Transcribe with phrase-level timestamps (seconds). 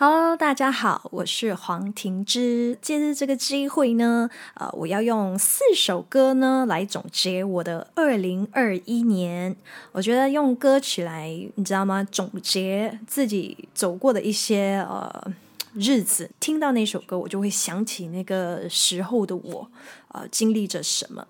[0.00, 2.78] Hello，大家好，我是黄庭之。
[2.80, 9.56] 借着这个机会呢，呃，我要用四首歌呢来总结我的二零二一年。
[9.90, 12.06] 我觉得用歌曲来，你知道吗？
[12.12, 15.32] 总结自己走过的一些呃
[15.74, 19.68] 日子，听到那首歌，我就会想起那个时候的我，
[20.12, 21.26] 呃，经历着什么。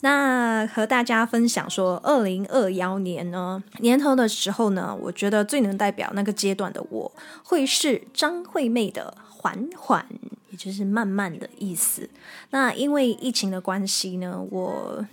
[0.00, 7.12] 那和大家分享说，二零二幺年呢年头的时候呢，我觉得最能代表那个阶段的我，
[7.42, 10.06] 会是张惠妹的《缓缓》，
[10.50, 12.08] 也就是慢慢的意思。
[12.50, 15.04] 那因为疫情的关系呢，我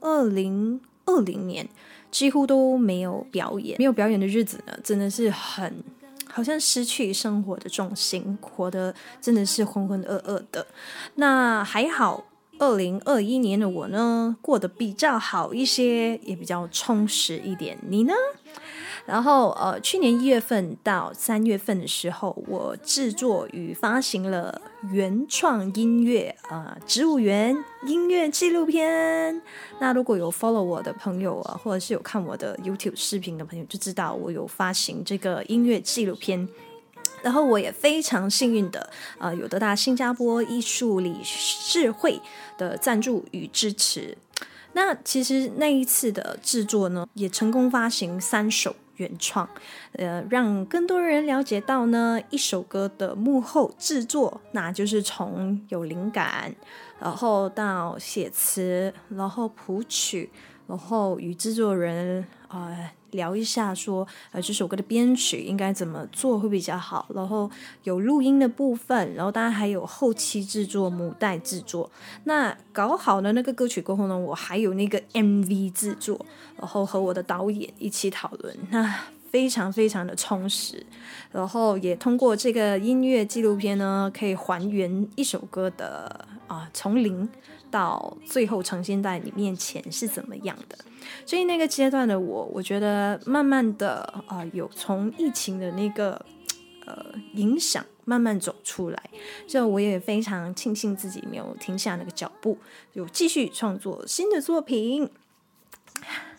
[0.00, 1.66] 二零二零年
[2.10, 5.82] 几乎都没有表演，没有表演的日子呢，真的是很
[6.28, 10.66] 好像失去生活的重心，活得真的是浑浑噩噩的。
[11.14, 12.24] 那还好。
[12.58, 17.78] 二零二一年的我呢，过得比较好一些，也比较充实一点。
[17.88, 18.12] 你呢？
[19.06, 24.62] 然后呃，去年一月份到三月份的时候，我制作与发行了
[24.92, 27.54] 原创音乐啊植物园
[27.86, 29.42] 音乐纪录片。
[29.78, 36.48] 那如果有 follow 我的朋友啊，或者是有看我的 YouTube 视频的朋友，就知道我有发行这个音乐纪录片。
[37.24, 42.20] 然后我也非常幸运的，呃，有得到新加坡艺术理事会
[42.56, 44.16] 的赞助与支持。
[44.74, 49.48] 那其实那一次的制作呢，也成功发行三首原创，
[49.92, 56.54] 呃，让更多人了解到呢，一首歌的幕后制作，那就是从有灵感，
[57.00, 60.28] 然后到写词，然后谱曲，
[60.66, 62.76] 然后与制作人啊。
[63.14, 67.48] 聊一下，说呃这首歌的编曲应该怎么做会比较好，然后
[67.84, 71.88] 有录音的部分，然后当然还有后期制作、母带制作。
[72.24, 76.26] 那搞好了那个歌曲过后呢，我还有那个 MV 制作，
[76.58, 78.92] 然后和我的导演一起讨论，那
[79.30, 80.84] 非常非常的充实。
[81.30, 87.28] 然后也通过这个音乐纪录片呢，可以还原一首歌的啊从零。
[87.74, 90.78] 到最后呈现在你面前是怎么样的？
[91.26, 96.24] 所以那个阶段的我，我觉得慢慢的啊，有从疫情的那个
[96.86, 99.02] 呃影响慢慢走出来。
[99.48, 102.56] 就我也非常庆幸自己没有停下那个脚步，
[102.92, 105.10] 有继续创作新的作品。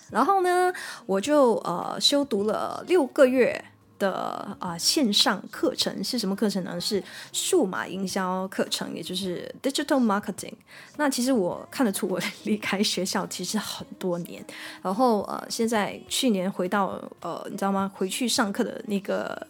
[0.10, 0.72] 然后呢，
[1.06, 3.66] 我就呃修读了六个月。
[4.00, 6.80] 的啊，线上课程是什么课程呢？
[6.80, 10.54] 是数码营销课程，也就是 digital marketing。
[10.98, 14.46] 那其实我看得出，我 离开学校其实很多年，
[14.82, 17.92] 然后呃，现在去年回到呃，你知道吗？
[17.96, 19.48] 回去上课的那个。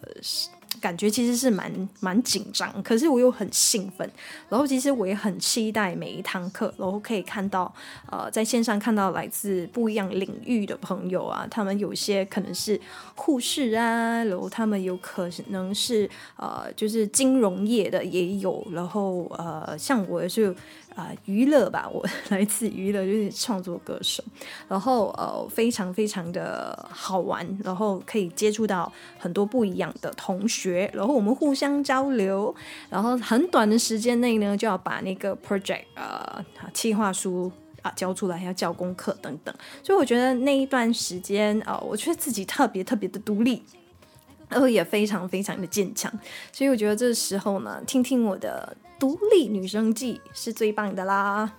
[0.80, 1.70] 感觉其实是蛮
[2.00, 4.10] 蛮紧张，可是我又很兴奋，
[4.48, 7.72] 然后其实我也很期待每一堂课，然后可以看到
[8.10, 12.80] 呃在线上看到来自不一样领域的朋友啊，他们有些可能是
[13.14, 20.54] 护士啊，然后他们有可能是呃就是金融业的也有，然后呃像我也是。
[20.96, 24.24] 啊，娱乐吧，我来自娱乐，就是创作歌手，
[24.66, 32.54] 然后呃，非常非常的好玩，然后可以接触到很多不一样的同学，然后我们互相交流，
[32.88, 37.50] 然后很短的时间内呢，就要把那个 project 呃计划书
[37.82, 43.62] 啊交出来，还要交功课等等，所以我觉得那一段时间啊，我觉得自己特别特别的独立。
[44.48, 46.08] 然后也非常非常的坚强，
[46.52, 51.52] 所以我觉得这时候呢，听听我的独立女生记是最棒的啦。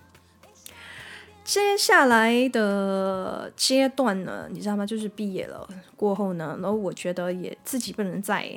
[1.44, 4.86] 接下来的阶段呢，你知道吗？
[4.86, 5.68] 就是毕业了
[5.98, 8.50] 过后呢，然后我觉得也自己不能再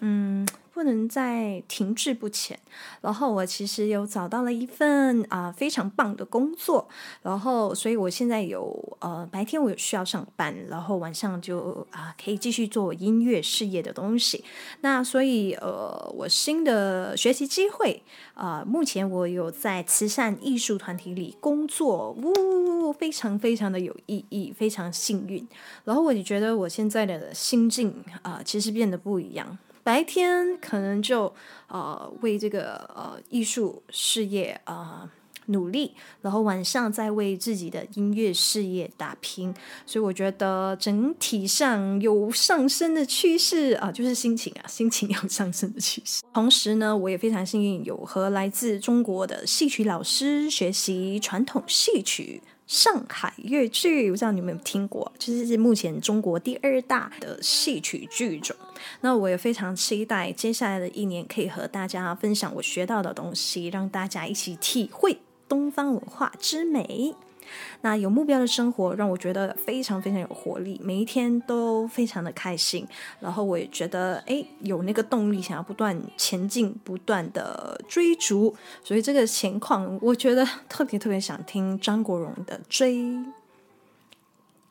[0.00, 0.46] 嗯。
[0.76, 2.60] 不能再停滞不前。
[3.00, 6.86] 然后我其实有找到了一份啊非常棒的工作，
[7.22, 14.44] 然后所以我现在有呃白天我有需要上班，然后晚上就啊可以继续做音乐事业的东西。
[14.82, 18.02] 那所以呃我新的学习机会
[18.34, 25.48] 啊，目前我有在慈善艺术团体里工作，呜，非常非常的有意义，非常幸运。
[25.84, 29.56] 然后我就觉得我现在的心境啊，其实变得不一样。
[29.86, 31.32] 白天可能就
[31.68, 35.08] 呃为这个呃艺术事业啊
[35.46, 39.54] 努力，然后晚上再为自己的音乐事业打拼，
[39.86, 46.20] 所以我觉得整体上有上升的趋势啊，就是心情啊，心情有上升的趋势。
[46.34, 52.42] 同时呢，我也非常幸运有和来自中国的戏曲老师学习传统戏曲。
[52.66, 55.12] 上海粤剧，不知道你们有没有听过？
[55.18, 58.56] 这是目前中国第二大的戏曲剧种。
[59.00, 65.18] 那我也非常期待接下来的一年，可以和大家分享我学到的东西，让大家一起体会
[65.48, 67.14] 东方文化之美。
[67.82, 72.86] 那有目标的生活让我觉得非常非常有活力，每一天都非常的开心。
[73.20, 78.54] 然后我也觉得，哎，有那个动力想要不断前进，不断的追逐。
[78.82, 82.94] 所以这个情况，我觉得特别特别想听张国荣的《追》。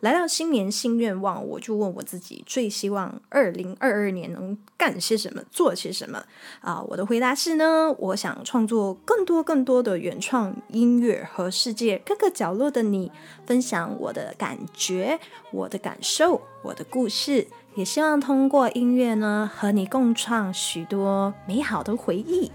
[0.02, 6.24] 来到新年新愿望，我就问我自己最希望二零二二年能干些什么，做些什么
[6.62, 6.82] 啊？
[6.90, 13.12] 我的回答是呢，我想创作更多更多的原创音乐，和世界各个角落的你
[13.48, 15.20] 分享我的感觉、
[15.52, 22.52] 我的感受、我的故事，也希望通过音乐呢，和你共创许多美好的回忆。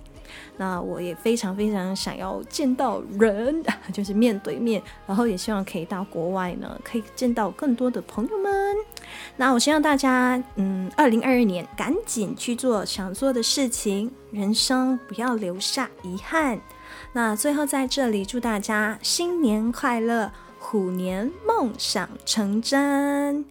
[0.57, 3.63] 那我也非常非常想要见到人，
[3.93, 8.77] 就是面对面，然后也希望可以到国外呢，可以见到更多的朋友们。
[9.37, 16.61] 那我希望大家，嗯，二零二二年赶紧去做想做的事情，人生不要留下遗憾。
[17.13, 23.45] 那最后在这里祝大家新年快乐，虎年梦想成真。